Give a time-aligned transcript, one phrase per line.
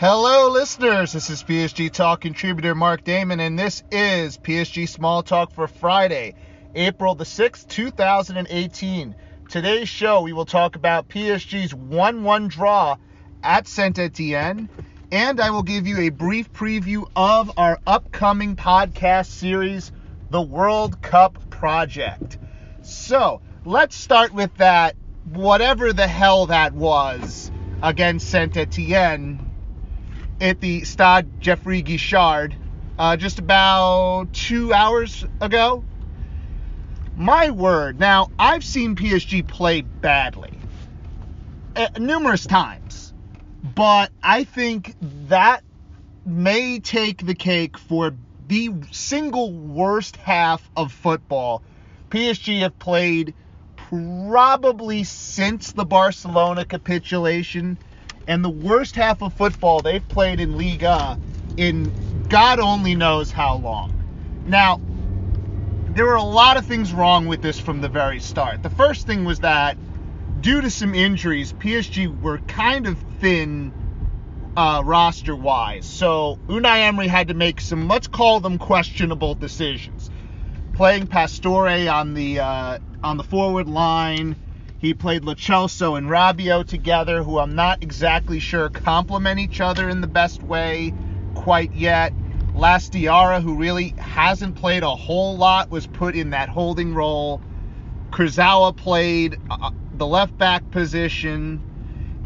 [0.00, 1.12] Hello, listeners.
[1.12, 6.36] This is PSG Talk contributor Mark Damon, and this is PSG Small Talk for Friday,
[6.74, 9.14] April the 6th, 2018.
[9.50, 12.96] Today's show, we will talk about PSG's 1 1 draw
[13.42, 14.70] at Saint Etienne,
[15.12, 19.92] and I will give you a brief preview of our upcoming podcast series,
[20.30, 22.38] The World Cup Project.
[22.80, 24.96] So, let's start with that,
[25.30, 29.49] whatever the hell that was against Saint Etienne
[30.40, 32.54] at the Stade Geoffroy Guichard
[32.98, 35.84] uh, just about two hours ago.
[37.16, 37.98] My word.
[37.98, 40.58] Now, I've seen PSG play badly
[41.76, 43.12] uh, numerous times,
[43.62, 44.94] but I think
[45.28, 45.62] that
[46.24, 48.14] may take the cake for
[48.48, 51.62] the single worst half of football
[52.10, 53.34] PSG have played
[53.76, 57.78] probably since the Barcelona capitulation
[58.30, 61.18] and the worst half of football they've played in Liga
[61.56, 61.92] in
[62.28, 63.92] God only knows how long.
[64.46, 64.80] Now,
[65.88, 68.62] there were a lot of things wrong with this from the very start.
[68.62, 69.76] The first thing was that
[70.40, 73.72] due to some injuries, PSG were kind of thin
[74.56, 75.84] uh, roster wise.
[75.84, 80.08] So Unai Emery had to make some, let's call them questionable decisions.
[80.74, 84.36] Playing Pastore on the uh, on the forward line,
[84.80, 89.90] he played Lo Celso and Rabiot together, who I'm not exactly sure complement each other
[89.90, 90.94] in the best way
[91.34, 92.14] quite yet.
[92.54, 97.42] Lass Diarra, who really hasn't played a whole lot, was put in that holding role.
[98.10, 101.62] Kurzawa played uh, the left back position,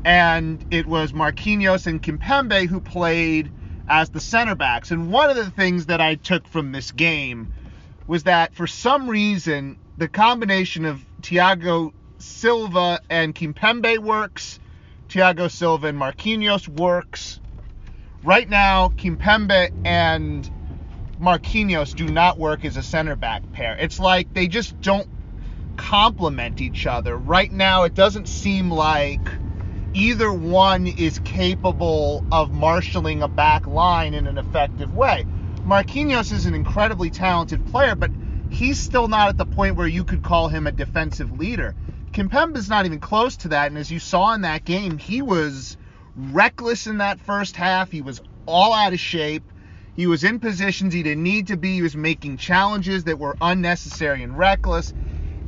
[0.05, 3.51] and it was Marquinhos and Kimpembe who played
[3.89, 4.93] as the center backs.
[4.93, 7.53] And one of the things that I took from this game
[8.07, 11.93] was that for some reason, the combination of Thiago
[12.25, 14.59] Silva and Kimpembe works.
[15.09, 17.39] Thiago Silva and Marquinhos works.
[18.23, 20.51] Right now, Kimpembe and
[21.21, 23.77] Marquinhos do not work as a center back pair.
[23.77, 25.09] It's like they just don't
[25.77, 27.17] complement each other.
[27.17, 29.21] Right now, it doesn't seem like
[29.93, 35.27] either one is capable of marshaling a back line in an effective way.
[35.67, 38.11] Marquinhos is an incredibly talented player, but
[38.51, 41.75] he's still not at the point where you could call him a defensive leader.
[42.15, 45.77] Kimpembe's not even close to that, and as you saw in that game, he was
[46.17, 47.91] reckless in that first half.
[47.91, 49.43] He was all out of shape.
[49.97, 51.75] He was in positions he didn't need to be.
[51.75, 54.95] He was making challenges that were unnecessary and reckless.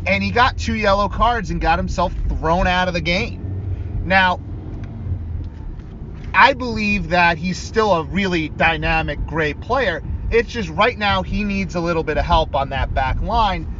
[0.06, 4.02] And he got two yellow cards and got himself thrown out of the game.
[4.04, 4.40] Now,
[6.34, 10.02] I believe that he's still a really dynamic, great player.
[10.32, 13.72] It's just right now he needs a little bit of help on that back line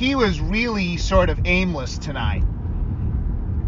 [0.00, 2.42] he was really sort of aimless tonight.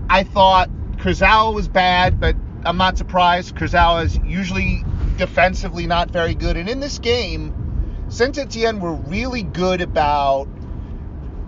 [0.09, 2.34] I thought Kurzawa was bad, but
[2.65, 3.54] I'm not surprised.
[3.54, 4.82] Kurzawa is usually
[5.19, 6.56] defensively not very good.
[6.56, 10.48] And in this game, Saint Etienne were really good about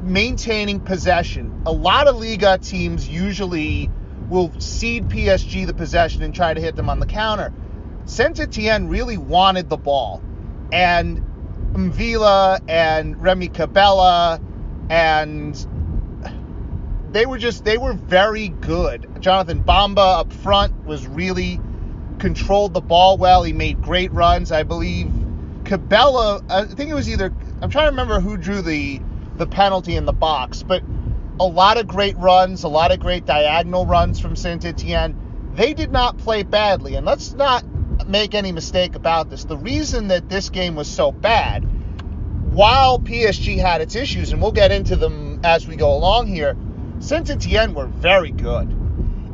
[0.02, 1.62] maintaining possession.
[1.64, 3.88] A lot of Liga teams usually
[4.28, 7.54] will cede PSG the possession and try to hit them on the counter.
[8.04, 10.22] Saint Etienne really wanted the ball.
[10.70, 11.24] And
[11.72, 14.42] M'Vila and Remy Cabella
[14.88, 15.54] and
[17.12, 19.08] they were just they were very good.
[19.20, 21.60] Jonathan Bamba up front was really
[22.18, 23.42] controlled the ball well.
[23.42, 25.10] He made great runs, I believe.
[25.64, 26.42] Cabella.
[26.48, 29.00] I think it was either I'm trying to remember who drew the
[29.36, 30.82] the penalty in the box, but
[31.40, 35.16] a lot of great runs, a lot of great diagonal runs from Saint Etienne.
[35.54, 37.64] They did not play badly, and let's not
[38.08, 39.44] make any mistake about this.
[39.44, 41.66] The reason that this game was so bad
[42.54, 46.56] while PSG had its issues, and we'll get into them as we go along here,
[47.00, 48.68] Saint Etienne were very good.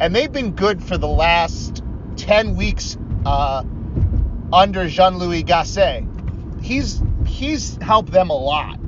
[0.00, 1.84] And they've been good for the last
[2.17, 2.96] 10 weeks
[3.26, 3.62] uh,
[4.50, 6.62] under Jean Louis Gasset.
[6.62, 8.78] He's, he's helped them a lot.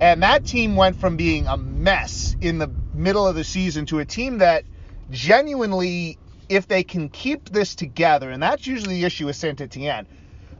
[0.00, 3.98] And that team went from being a mess in the middle of the season to
[3.98, 4.64] a team that
[5.10, 6.18] genuinely,
[6.48, 10.06] if they can keep this together, and that's usually the issue with Saint Etienne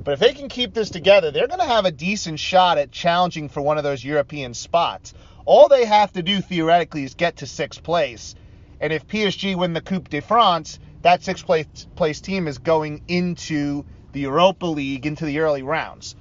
[0.05, 2.91] but if they can keep this together, they're going to have a decent shot at
[2.91, 5.15] challenging for one of those European spots.
[5.45, 8.35] All they have to do theoretically is get to sixth place.
[8.81, 13.03] And if PSG win the Coupe de France, that sixth place, place team is going
[13.07, 16.17] into the Europa League, into the early rounds.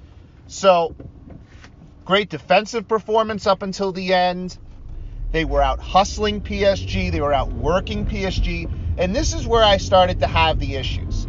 [0.46, 0.94] So,
[2.04, 4.56] great defensive performance up until the end.
[5.32, 8.70] They were out hustling PSG, they were out working PSG.
[8.98, 11.26] And this is where I started to have the issues.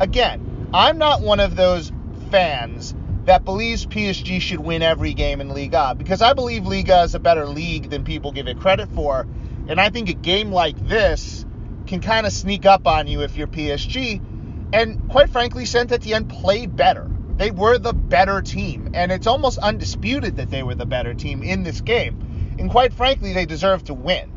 [0.00, 1.92] Again, I'm not one of those
[2.32, 7.14] fans that believes PSG should win every game in Liga because I believe Liga is
[7.14, 9.24] a better league than people give it credit for.
[9.68, 11.46] And I think a game like this
[11.86, 14.20] can kind of sneak up on you if you're PSG.
[14.72, 17.08] And quite frankly, Saint Etienne played better.
[17.36, 21.44] They were the better team, and it's almost undisputed that they were the better team
[21.44, 22.56] in this game.
[22.58, 24.28] And quite frankly, they deserve to win.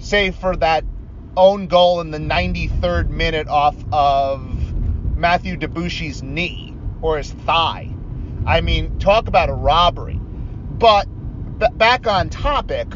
[0.00, 0.84] Save for that
[1.34, 4.55] own goal in the 93rd minute off of
[5.16, 7.94] Mathieu Debuchy's knee or his thigh.
[8.46, 10.20] I mean, talk about a robbery.
[10.78, 11.06] But
[11.58, 12.88] b- back on topic,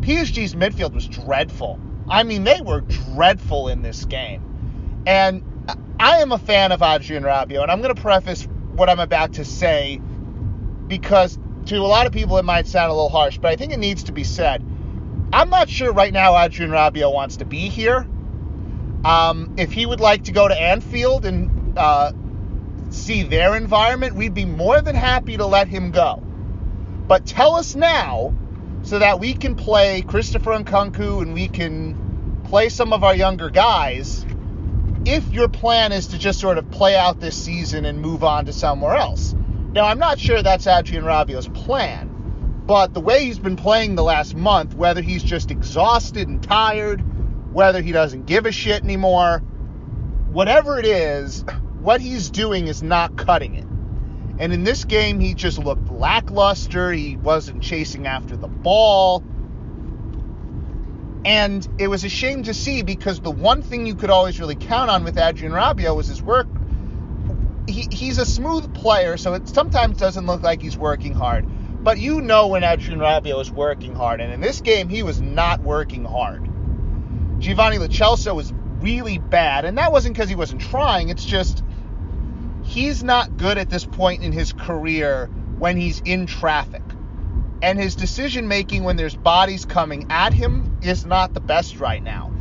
[0.00, 1.80] PSG's midfield was dreadful.
[2.08, 5.02] I mean, they were dreadful in this game.
[5.06, 5.42] And
[5.98, 9.34] I am a fan of Adrien Rabiot, and I'm going to preface what I'm about
[9.34, 10.00] to say
[10.86, 13.72] because to a lot of people it might sound a little harsh, but I think
[13.72, 14.62] it needs to be said.
[15.32, 18.06] I'm not sure right now Adrien Rabiot wants to be here.
[19.04, 22.12] Um, if he would like to go to Anfield and uh,
[22.90, 26.22] see their environment, we'd be more than happy to let him go.
[27.06, 28.34] But tell us now
[28.82, 33.50] so that we can play Christopher Nkunku and we can play some of our younger
[33.50, 34.24] guys
[35.04, 38.46] if your plan is to just sort of play out this season and move on
[38.46, 39.34] to somewhere else.
[39.72, 44.04] Now, I'm not sure that's Adrien Rabiot's plan, but the way he's been playing the
[44.04, 47.02] last month, whether he's just exhausted and tired,
[47.54, 49.38] whether he doesn't give a shit anymore,
[50.32, 51.44] whatever it is,
[51.80, 53.66] what he's doing is not cutting it.
[54.40, 56.90] And in this game, he just looked lackluster.
[56.90, 59.22] He wasn't chasing after the ball.
[61.24, 64.56] And it was a shame to see because the one thing you could always really
[64.56, 66.48] count on with Adrien Rabiot was his work.
[67.68, 71.46] He, he's a smooth player, so it sometimes doesn't look like he's working hard.
[71.84, 75.20] But you know when Adrien Rabiot is working hard, and in this game he was
[75.20, 76.50] not working hard.
[77.44, 81.10] Giovanni Lo Celso was really bad, and that wasn't because he wasn't trying.
[81.10, 81.62] It's just
[82.62, 85.26] he's not good at this point in his career
[85.58, 86.80] when he's in traffic
[87.60, 92.02] and his decision making when there's bodies coming at him is not the best right
[92.02, 92.32] now.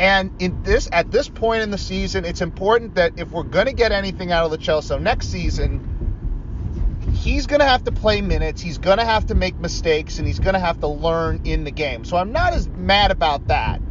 [0.00, 3.66] And in this at this point in the season, it's important that if we're going
[3.66, 8.22] to get anything out of Lo Celso next season, he's going to have to play
[8.22, 11.42] minutes, he's going to have to make mistakes and he's going to have to learn
[11.44, 12.06] in the game.
[12.06, 13.82] So I'm not as mad about that.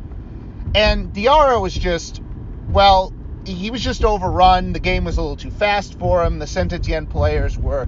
[0.75, 2.22] And Diarra was just
[2.69, 3.13] well,
[3.45, 4.74] he was just overrun.
[4.74, 6.39] The game was a little too fast for him.
[6.39, 7.88] The Saint Etienne players were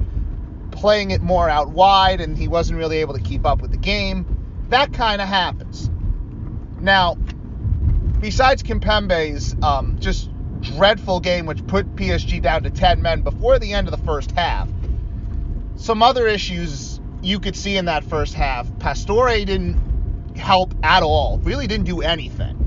[0.72, 3.78] playing it more out wide and he wasn't really able to keep up with the
[3.78, 4.26] game.
[4.70, 5.90] That kind of happens.
[6.80, 7.16] Now,
[8.22, 10.30] besides Kimpembe's um, just
[10.62, 14.32] dreadful game, which put PSG down to 10 men before the end of the first
[14.32, 14.70] half,
[15.76, 18.68] some other issues you could see in that first half.
[18.80, 22.67] Pastore didn't help at all, really didn't do anything.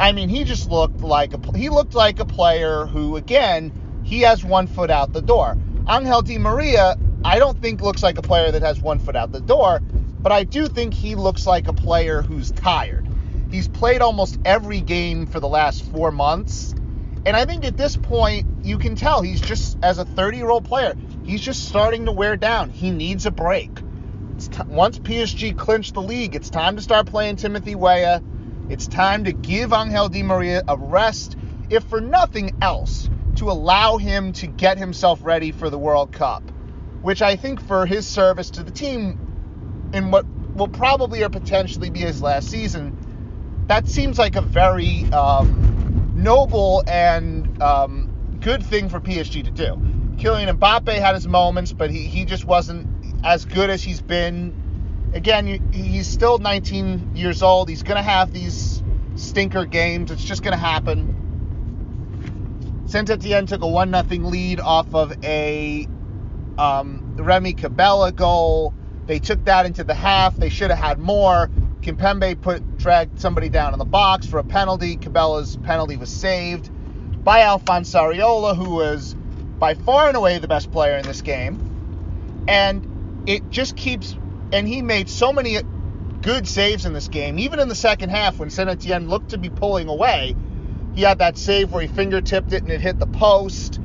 [0.00, 3.70] I mean, he just looked like a he looked like a player who, again,
[4.02, 5.58] he has one foot out the door.
[5.88, 9.30] Angel Di Maria I don't think looks like a player that has one foot out
[9.30, 9.82] the door,
[10.22, 13.06] but I do think he looks like a player who's tired.
[13.50, 16.74] He's played almost every game for the last four months,
[17.26, 20.48] and I think at this point you can tell he's just as a 30 year
[20.48, 20.94] old player,
[21.24, 22.70] he's just starting to wear down.
[22.70, 23.74] He needs a break.
[23.74, 28.22] T- once PSG clinched the league, it's time to start playing Timothy Weah.
[28.70, 31.36] It's time to give Angel Di Maria a rest,
[31.68, 36.42] if for nothing else, to allow him to get himself ready for the World Cup
[37.02, 39.18] which I think for his service to the team
[39.92, 42.96] in what will probably or potentially be his last season,
[43.66, 49.76] that seems like a very um, noble and um, good thing for PSG to do.
[50.16, 52.86] Kylian Mbappe had his moments, but he, he just wasn't
[53.24, 54.59] as good as he's been.
[55.12, 57.68] Again, he's still 19 years old.
[57.68, 58.82] He's going to have these
[59.16, 60.10] stinker games.
[60.10, 61.16] It's just going to happen.
[62.86, 65.86] Saint Etienne took a 1 0 lead off of a
[66.58, 68.74] um, Remy Cabella goal.
[69.06, 70.36] They took that into the half.
[70.36, 71.50] They should have had more.
[71.80, 74.96] Kimpembe put dragged somebody down in the box for a penalty.
[74.96, 76.70] Cabella's penalty was saved
[77.24, 79.14] by Alphonse Areola, who was
[79.58, 82.44] by far and away the best player in this game.
[82.48, 84.16] And it just keeps
[84.52, 85.58] and he made so many
[86.22, 87.38] good saves in this game.
[87.38, 90.34] Even in the second half when Saint Etienne looked to be pulling away,
[90.94, 93.80] he had that save where he fingertipped it and it hit the post.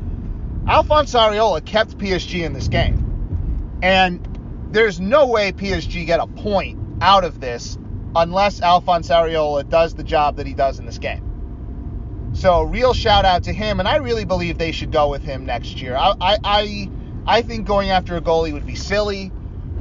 [0.68, 3.80] Alphonse Areola kept PSG in this game.
[3.82, 4.28] And
[4.72, 7.78] there's no way PSG get a point out of this
[8.16, 12.32] unless Alphonse Areola does the job that he does in this game.
[12.34, 15.46] So real shout out to him, and I really believe they should go with him
[15.46, 15.96] next year.
[15.96, 16.90] I I I,
[17.26, 19.32] I think going after a goalie would be silly.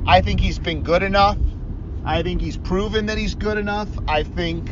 [0.07, 1.39] I think he's been good enough.
[2.05, 3.89] I think he's proven that he's good enough.
[4.07, 4.69] I think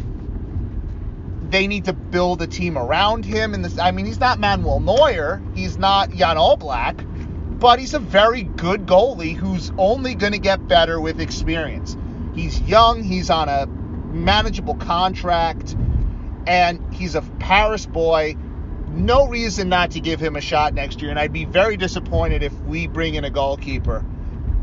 [1.48, 3.54] they need to build a team around him.
[3.54, 7.98] And this, I mean, he's not Manuel Neuer, he's not Jan Oblak, but he's a
[7.98, 11.96] very good goalie who's only going to get better with experience.
[12.34, 15.74] He's young, he's on a manageable contract,
[16.46, 18.36] and he's a Paris boy.
[18.88, 22.42] no reason not to give him a shot next year, and I'd be very disappointed
[22.42, 24.04] if we bring in a goalkeeper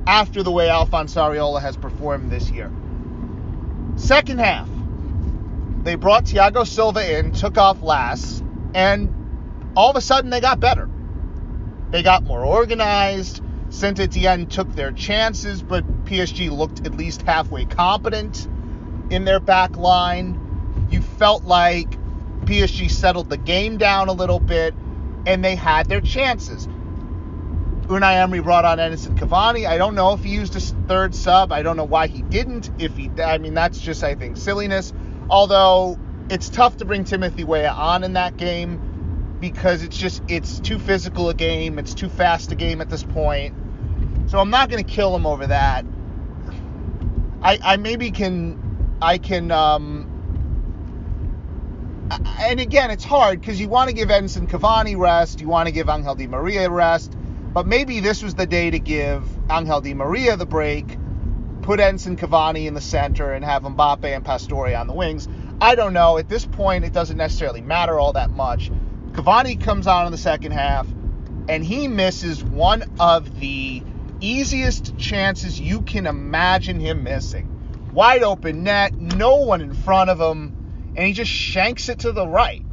[0.09, 2.71] after the way Alphonse Areola has performed this year.
[3.95, 4.67] Second half,
[5.83, 8.41] they brought Thiago Silva in, took off Lass,
[8.73, 9.13] and
[9.75, 10.89] all of a sudden they got better.
[11.91, 13.43] They got more organized.
[13.69, 18.47] Saint Etienne took their chances, but PSG looked at least halfway competent
[19.11, 20.87] in their back line.
[20.89, 21.87] You felt like
[22.45, 24.73] PSG settled the game down a little bit,
[25.27, 26.67] and they had their chances.
[27.89, 29.67] Unai Emery brought on Edinson Cavani.
[29.67, 31.51] I don't know if he used a third sub.
[31.51, 32.69] I don't know why he didn't.
[32.77, 34.93] If he, I mean, that's just I think silliness.
[35.27, 35.97] Although
[36.29, 40.77] it's tough to bring Timothy Weah on in that game because it's just it's too
[40.77, 41.79] physical a game.
[41.79, 43.55] It's too fast a game at this point.
[44.27, 45.83] So I'm not going to kill him over that.
[47.41, 50.07] I, I maybe can I can um,
[52.41, 55.71] and again it's hard because you want to give Edinson Cavani rest, you want to
[55.71, 57.15] give Angel Di Maria rest,
[57.53, 60.85] but maybe this was the day to give Angel Di Maria the break,
[61.61, 65.27] put Edinson Cavani in the center, and have Mbappe and Pastore on the wings.
[65.59, 66.17] I don't know.
[66.17, 68.71] At this point, it doesn't necessarily matter all that much.
[69.11, 70.87] Cavani comes on in the second half,
[71.47, 73.81] and he misses one of the
[74.21, 77.89] easiest chances you can imagine him missing.
[77.93, 82.11] Wide open net, no one in front of him, and he just shanks it to
[82.11, 82.63] the right.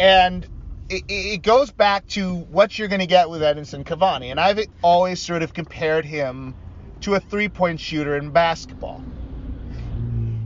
[0.00, 0.46] And
[0.88, 4.30] it, it goes back to what you're going to get with Edinson Cavani.
[4.30, 6.54] And I've always sort of compared him
[7.00, 9.02] to a three point shooter in basketball.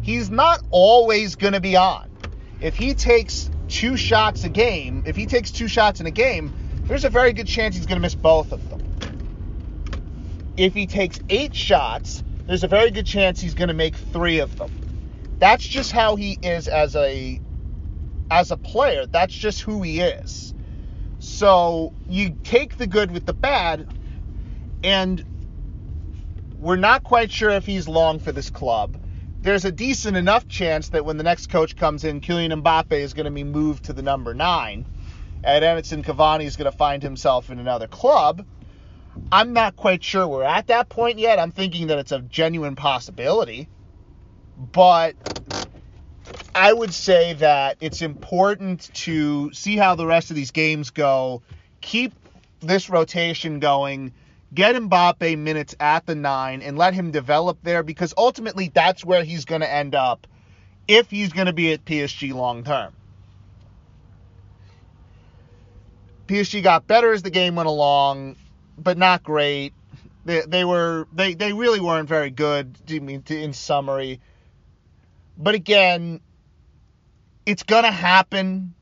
[0.03, 2.11] He's not always going to be on.
[2.61, 6.53] If he takes two shots a game, if he takes two shots in a game,
[6.85, 8.81] there's a very good chance he's going to miss both of them.
[10.57, 14.41] If he takes eight shots, there's a very good chance he's going to make three
[14.41, 14.71] of them.
[15.39, 17.41] That's just how he is as a
[18.31, 19.07] as a player.
[19.07, 20.55] That's just who he is.
[21.19, 23.87] So you take the good with the bad,
[24.83, 25.23] and
[26.59, 28.97] we're not quite sure if he's long for this club.
[29.43, 33.15] There's a decent enough chance that when the next coach comes in, Kylian Mbappe is
[33.15, 34.87] going to be moved to the number nine,
[35.43, 38.45] and Edinson Cavani is going to find himself in another club.
[39.33, 41.39] I'm not quite sure we're at that point yet.
[41.39, 43.69] I'm thinking that it's a genuine possibility.
[44.73, 45.17] But
[46.55, 51.43] I would say that it's important to see how the rest of these games go,
[51.81, 52.13] keep
[52.61, 54.13] this rotation going,
[54.53, 59.23] get Mbappe minutes at the nine, and let him develop there because ultimately that's where
[59.23, 60.27] he's going to end up
[60.89, 62.93] if he's going to be at PSG long term.
[66.27, 68.37] PSG got better as the game went along
[68.81, 69.73] but not great.
[70.25, 72.77] They, they were they, they really weren't very good.
[72.89, 74.21] I mean, in summary,
[75.39, 76.21] but again,
[77.47, 78.75] it's gonna happen.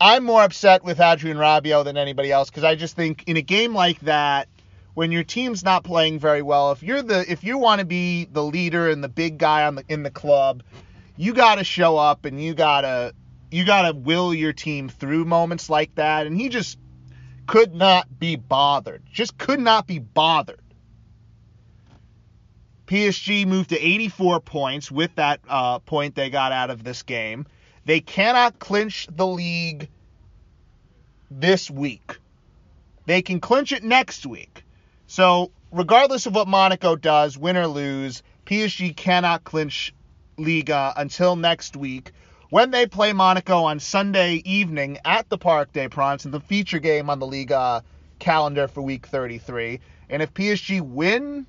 [0.00, 3.42] I'm more upset with Adrien Rabiot than anybody else because I just think in a
[3.42, 4.48] game like that,
[4.94, 8.24] when your team's not playing very well, if you're the if you want to be
[8.24, 10.62] the leader and the big guy on the in the club,
[11.16, 13.14] you got to show up and you gotta
[13.50, 16.26] you gotta will your team through moments like that.
[16.26, 16.78] And he just
[17.46, 19.02] could not be bothered.
[19.12, 20.59] Just could not be bothered.
[22.90, 27.46] PSG moved to 84 points with that uh, point they got out of this game.
[27.84, 29.88] They cannot clinch the league
[31.30, 32.18] this week.
[33.06, 34.64] They can clinch it next week.
[35.06, 39.94] So, regardless of what Monaco does, win or lose, PSG cannot clinch
[40.36, 42.10] Liga until next week,
[42.48, 46.80] when they play Monaco on Sunday evening at the Parc des Princes, in the feature
[46.80, 47.84] game on the Liga
[48.18, 49.78] calendar for week 33.
[50.08, 51.46] And if PSG win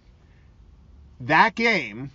[1.27, 2.11] that game,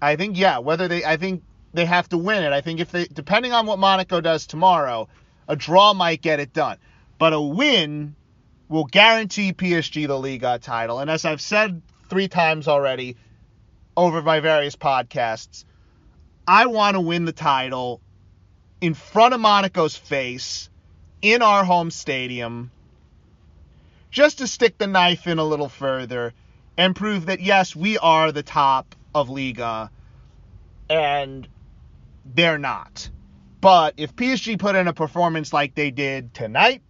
[0.00, 2.52] I think yeah, whether they I think they have to win it.
[2.52, 5.08] I think if they depending on what Monaco does tomorrow,
[5.48, 6.78] a draw might get it done.
[7.18, 8.14] But a win
[8.68, 10.98] will guarantee PSG the Liga uh, title.
[10.98, 13.16] And as I've said 3 times already
[13.96, 15.64] over my various podcasts,
[16.46, 18.00] I want to win the title
[18.80, 20.68] in front of Monaco's face
[21.22, 22.70] in our home stadium
[24.10, 26.32] just to stick the knife in a little further
[26.76, 29.90] and prove that yes, we are the top of Liga
[30.88, 31.48] and
[32.34, 33.08] they're not.
[33.60, 36.82] But if PSG put in a performance like they did tonight,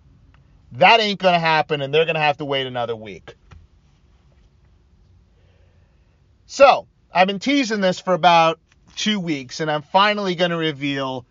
[0.73, 3.35] that ain't going to happen and they're going to have to wait another week.
[6.47, 8.61] So, I've been teasing this for about
[8.95, 11.27] two weeks, and I'm finally going to reveal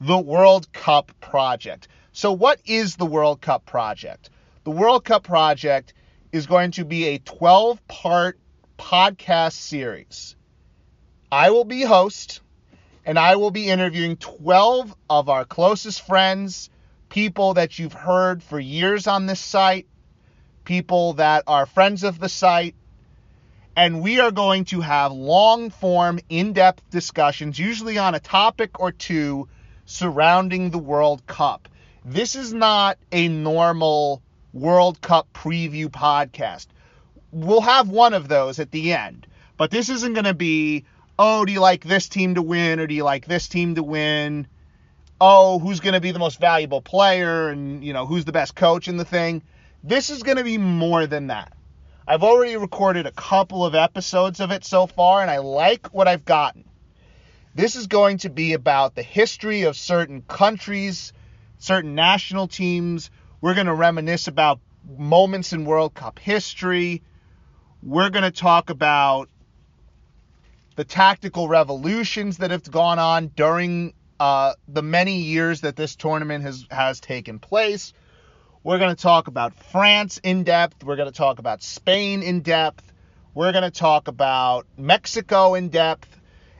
[0.00, 1.88] the World Cup project.
[2.12, 4.30] So, what is the World Cup project?
[4.64, 5.94] The World Cup project
[6.32, 8.38] is going to be a 12 part
[8.78, 10.36] podcast series.
[11.30, 12.40] I will be host,
[13.04, 16.70] and I will be interviewing 12 of our closest friends,
[17.08, 19.86] people that you've heard for years on this site,
[20.64, 22.74] people that are friends of the site,
[23.76, 28.80] and we are going to have long form, in depth discussions, usually on a topic
[28.80, 29.48] or two
[29.86, 31.68] surrounding the World Cup.
[32.04, 34.22] This is not a normal
[34.58, 36.66] World Cup preview podcast.
[37.30, 40.84] We'll have one of those at the end, but this isn't going to be,
[41.18, 43.82] oh, do you like this team to win or do you like this team to
[43.82, 44.46] win?
[45.20, 48.54] Oh, who's going to be the most valuable player and, you know, who's the best
[48.54, 49.42] coach in the thing?
[49.84, 51.52] This is going to be more than that.
[52.06, 56.08] I've already recorded a couple of episodes of it so far, and I like what
[56.08, 56.64] I've gotten.
[57.54, 61.12] This is going to be about the history of certain countries,
[61.58, 63.10] certain national teams.
[63.40, 67.02] We're going to reminisce about moments in World Cup history.
[67.84, 69.28] We're going to talk about
[70.74, 76.42] the tactical revolutions that have gone on during uh, the many years that this tournament
[76.42, 77.92] has, has taken place.
[78.64, 80.82] We're going to talk about France in depth.
[80.82, 82.92] We're going to talk about Spain in depth.
[83.34, 86.08] We're going to talk about Mexico in depth.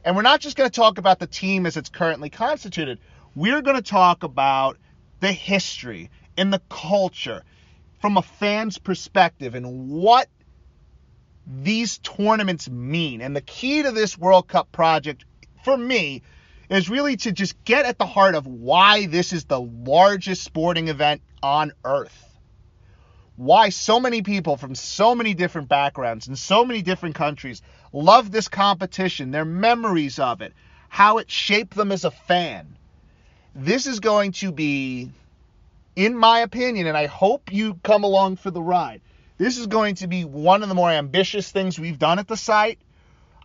[0.04, 3.00] And we're not just going to talk about the team as it's currently constituted.
[3.34, 4.78] We're going to talk about
[5.18, 7.44] the history and the culture
[8.00, 10.28] from a fan's perspective and what
[11.46, 13.20] these tournaments mean.
[13.20, 15.24] And the key to this World Cup project,
[15.64, 16.22] for me,
[16.68, 20.88] is really to just get at the heart of why this is the largest sporting
[20.88, 22.24] event on earth.
[23.36, 28.30] Why so many people from so many different backgrounds and so many different countries love
[28.30, 30.52] this competition, their memories of it,
[30.88, 32.76] how it shaped them as a fan.
[33.54, 35.10] This is going to be,
[35.98, 39.00] in my opinion, and I hope you come along for the ride.
[39.36, 42.36] This is going to be one of the more ambitious things we've done at the
[42.36, 42.78] site.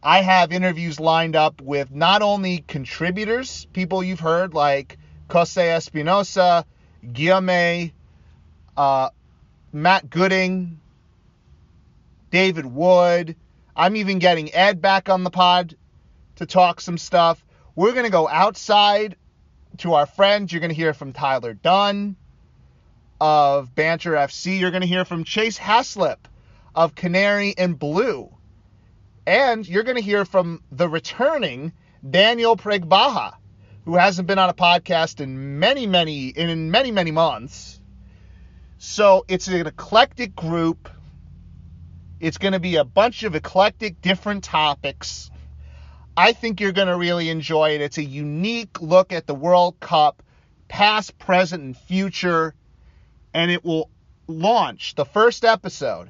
[0.03, 4.99] I have interviews lined up with not only contributors, people you've heard like
[5.31, 6.63] Jose Espinosa,
[7.11, 7.91] Guillaume,
[8.77, 9.09] uh,
[9.71, 10.79] Matt Gooding,
[12.29, 13.35] David Wood.
[13.75, 15.75] I'm even getting Ed back on the pod
[16.35, 17.43] to talk some stuff.
[17.73, 19.15] We're going to go outside
[19.79, 20.53] to our friends.
[20.53, 22.15] You're going to hear from Tyler Dunne
[23.19, 24.59] of Banter FC.
[24.59, 26.27] You're going to hear from Chase Haslip
[26.75, 28.29] of Canary and Blue.
[29.25, 31.73] And you're going to hear from the returning
[32.09, 33.33] Daniel Pregbaja
[33.85, 37.79] who hasn't been on a podcast in many, many, in many, many months.
[38.77, 40.89] So it's an eclectic group.
[42.19, 45.29] It's going to be a bunch of eclectic, different topics.
[46.15, 47.81] I think you're going to really enjoy it.
[47.81, 50.23] It's a unique look at the World Cup,
[50.67, 52.53] past, present, and future.
[53.33, 53.89] And it will
[54.27, 56.09] launch the first episode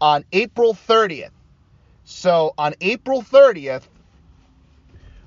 [0.00, 1.30] on April 30th.
[2.04, 3.82] So on April 30th,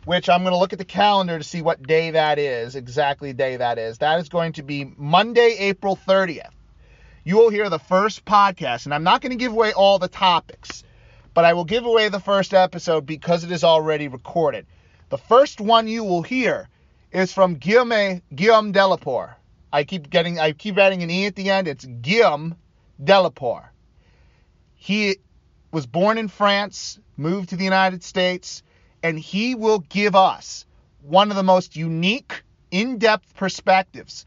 [0.05, 3.33] which I'm going to look at the calendar to see what day that is, exactly
[3.33, 3.99] day that is.
[3.99, 6.49] That is going to be Monday, April 30th.
[7.23, 10.07] You will hear the first podcast, and I'm not going to give away all the
[10.07, 10.83] topics,
[11.35, 14.65] but I will give away the first episode because it is already recorded.
[15.09, 16.67] The first one you will hear
[17.11, 19.35] is from Guillaume Guillaume Delaporte.
[19.73, 21.67] I keep getting I keep adding an e at the end.
[21.67, 22.55] It's Guillaume
[23.01, 23.69] Delaporte.
[24.75, 25.17] He
[25.71, 28.63] was born in France, moved to the United States
[29.03, 30.65] and he will give us
[31.01, 34.25] one of the most unique, in depth perspectives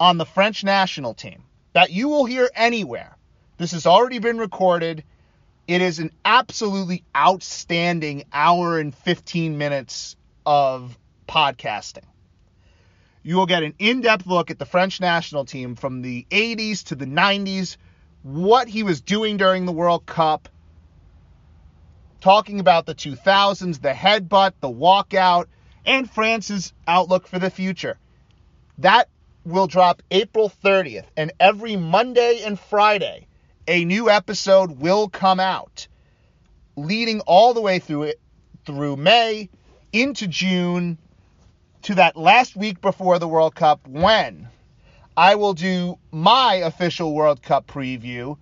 [0.00, 3.16] on the French national team that you will hear anywhere.
[3.56, 5.04] This has already been recorded.
[5.66, 12.04] It is an absolutely outstanding hour and 15 minutes of podcasting.
[13.28, 16.84] You will get an in depth look at the French national team from the 80s
[16.84, 17.76] to the 90s,
[18.22, 20.48] what he was doing during the World Cup,
[22.22, 25.44] talking about the 2000s, the headbutt, the walkout,
[25.84, 27.98] and France's outlook for the future.
[28.78, 29.10] That
[29.44, 33.26] will drop April 30th, and every Monday and Friday,
[33.66, 35.86] a new episode will come out,
[36.76, 38.20] leading all the way through it
[38.64, 39.50] through May
[39.92, 40.96] into June
[41.82, 44.48] to that last week before the World Cup when
[45.16, 48.36] I will do my official World Cup preview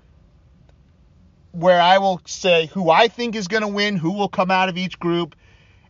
[1.56, 4.68] where I will say who I think is going to win, who will come out
[4.68, 5.34] of each group.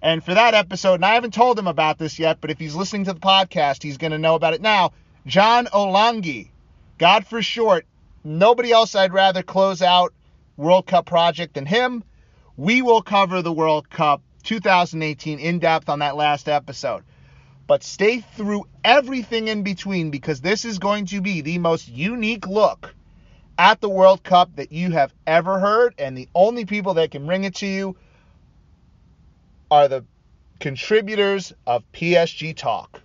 [0.01, 2.77] And for that episode, and I haven't told him about this yet, but if he's
[2.77, 4.93] listening to the podcast, he's going to know about it now.
[5.27, 6.51] John Olangi,
[6.99, 7.85] God for short,
[8.23, 10.15] nobody else I'd rather close out
[10.57, 12.05] World Cup project than him.
[12.57, 17.03] We will cover the World Cup 2018 in depth on that last episode.
[17.67, 22.47] But stay through everything in between because this is going to be the most unique
[22.47, 22.95] look
[23.59, 27.27] at the World Cup that you have ever heard, and the only people that can
[27.27, 27.97] bring it to you
[29.71, 30.05] are the
[30.61, 33.01] contributors of PSG Talk.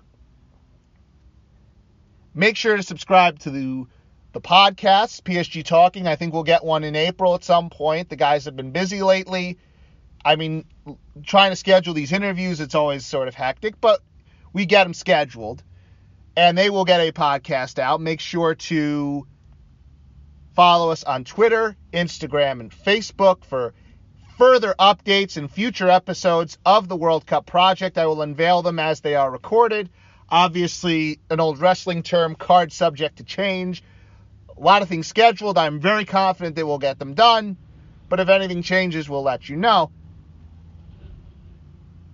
[2.34, 3.86] Make sure to subscribe to the,
[4.34, 6.08] the podcast, PSG Talking.
[6.08, 8.10] I think we'll get one in April at some point.
[8.10, 9.58] The guys have been busy lately.
[10.24, 10.66] I mean,
[11.24, 14.02] trying to schedule these interviews, it's always sort of hectic, but
[14.54, 15.64] we get them scheduled.
[16.36, 18.00] And they will get a podcast out.
[18.00, 19.28] Make sure to
[20.56, 23.74] follow us on Twitter, Instagram, and Facebook for
[24.38, 27.98] further updates and future episodes of the World Cup project.
[27.98, 29.90] I will unveil them as they are recorded.
[30.30, 33.84] Obviously, an old wrestling term, card subject to change.
[34.58, 35.58] A lot of things scheduled.
[35.58, 37.58] I'm very confident that we'll get them done.
[38.08, 39.92] But if anything changes, we'll let you know.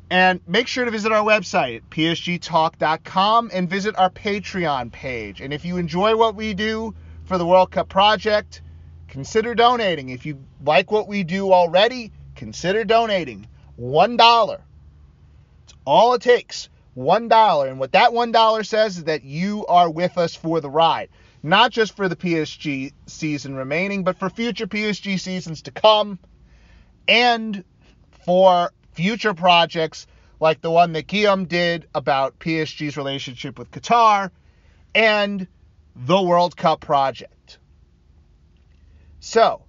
[0.09, 5.41] And make sure to visit our website psgtalk.com and visit our Patreon page.
[5.41, 8.61] And if you enjoy what we do for the World Cup project,
[9.09, 10.09] consider donating.
[10.09, 13.47] If you like what we do already, consider donating.
[13.79, 14.59] $1.
[15.63, 16.69] It's all it takes.
[16.97, 17.69] $1.
[17.69, 21.09] And what that $1 says is that you are with us for the ride.
[21.43, 26.17] Not just for the PSG season remaining, but for future PSG seasons to come
[27.07, 27.63] and
[28.25, 30.07] for future projects
[30.39, 34.31] like the one that Guillaume did about PSG's relationship with Qatar
[34.95, 35.47] and
[35.95, 37.59] the World Cup project.
[39.19, 39.65] So,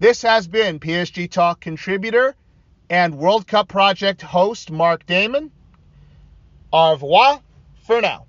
[0.00, 2.34] this has been PSG Talk contributor
[2.90, 5.52] and World Cup project host Mark Damon.
[6.72, 7.40] Au revoir
[7.86, 8.25] for now.